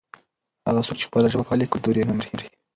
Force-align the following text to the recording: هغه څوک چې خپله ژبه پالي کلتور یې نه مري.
هغه 0.67 0.81
څوک 0.85 0.95
چې 0.99 1.07
خپله 1.09 1.27
ژبه 1.33 1.43
پالي 1.49 1.65
کلتور 1.73 1.95
یې 1.97 2.05
نه 2.09 2.13
مري. 2.17 2.47